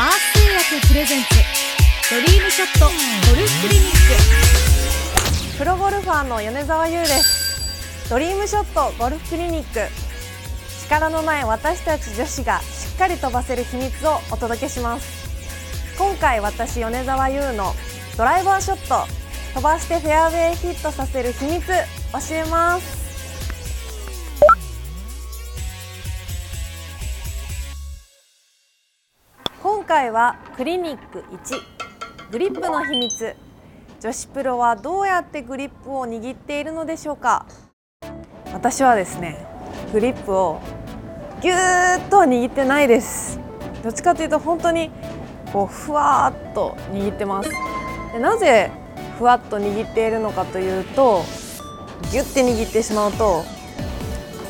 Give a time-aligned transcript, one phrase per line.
[0.00, 0.32] アース
[0.70, 1.28] 通訳プレゼンツ
[2.14, 2.92] ドリームショットゴ
[3.36, 3.90] ルフクリニッ
[5.50, 5.58] ク。
[5.58, 8.08] プロゴルファーの米澤優です。
[8.08, 9.90] ドリームショットゴルフクリニック
[10.84, 15.98] 力のない私たち女子がしっかり飛ばせる秘密をお届けします。
[15.98, 17.74] 今回私米澤優の
[18.16, 19.04] ドライバーショット
[19.54, 21.74] 飛ばしてフェアウェイヒットさせる秘密教
[22.36, 23.07] えます。
[29.88, 33.34] 回はクリニック1グリップの秘密。
[34.00, 37.46] 女子プロはどうやってグリップを握っているのでしょうか。
[38.52, 39.46] 私はですね
[39.90, 40.60] グリップを
[41.40, 43.40] ぎゅーっと握ってないです。
[43.82, 44.90] どっちかというと本当に
[45.54, 47.50] こうふわーっと握ってます。
[48.12, 48.70] でなぜ
[49.16, 51.22] ふわっと握っているのかというと
[52.12, 53.44] ぎゅって握ってしまうとこ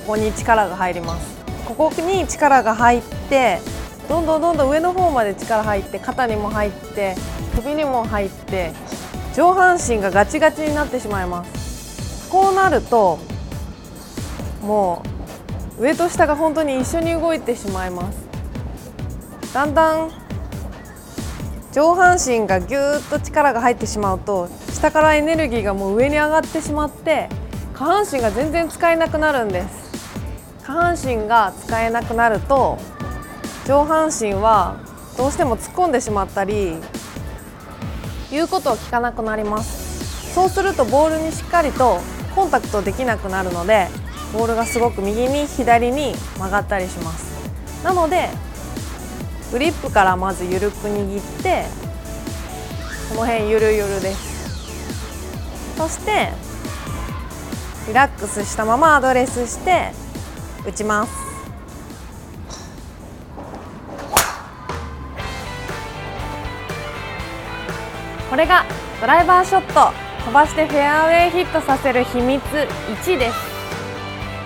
[0.09, 1.39] こに力が入ります。
[1.65, 3.61] ここに力が入って
[4.09, 7.15] どんどんどんどん上の方まで力入って肩にも入って
[7.55, 8.73] 首にも入って
[9.35, 12.31] 上半身がガチガチになってしまいます。
[12.31, 13.19] こうなると
[14.63, 15.03] も
[15.79, 18.19] う上と下が本当に一緒に動いてしまいます。
[19.53, 20.11] だんだん
[21.73, 27.29] 上半身がぎゅーっと力が入ってしまうと下からエネルギーがもう上に上がってしまって
[27.75, 29.89] 下半身が全然使えなくなるんです。
[30.65, 32.79] 下半身が使えなくなると
[33.69, 34.79] 上半身は
[35.19, 36.73] どうしても突っ込んでしまったり
[38.31, 40.33] 言うことを聞かなくなります。
[40.33, 42.01] そうするとボールにしっかりと
[42.35, 43.89] コンタクトできなくなるので
[44.33, 47.85] ボールがすごく右に左に曲がったりします。
[47.85, 48.31] なので
[49.53, 51.67] グリップからまず緩く握って
[53.11, 55.77] この辺ゆるゆるです。
[55.77, 56.31] そして
[57.87, 59.93] リラックスしたままアドレスして
[60.67, 61.28] 打ちます。
[68.31, 68.65] これが
[69.01, 69.93] ドライバーショット
[70.25, 73.37] 飛ばしてフェアウェイヒットさせる秘密1です。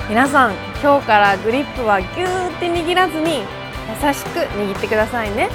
[0.09, 5.49] 皆さん今日からグリップはギューって握らずに優しく握ってくださいね。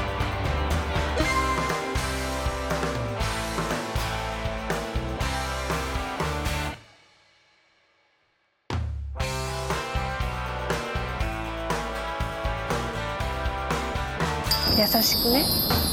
[14.77, 15.86] 優しくね。